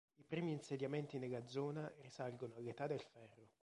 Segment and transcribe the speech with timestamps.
[0.15, 3.49] I primi insediamenti nella zona risalgono all'Età del Ferro.